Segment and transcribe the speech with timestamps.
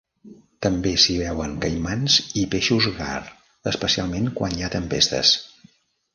[0.65, 2.15] També s'hi veuen caimans
[2.45, 3.13] i peixos gar,
[3.75, 5.37] especialment quan hi ha tempestes.